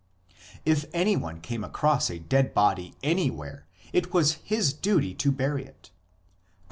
If 0.65 0.85
anyone 0.93 1.41
came 1.41 1.63
across 1.63 2.09
a 2.09 2.17
dead 2.17 2.55
body 2.55 2.95
any 3.03 3.29
where 3.29 3.67
it 3.93 4.11
was 4.11 4.39
his 4.43 4.73
duty 4.73 5.13
to 5.13 5.31
bury 5.31 5.63
it 5.63 5.91
(cp. 5.93 5.99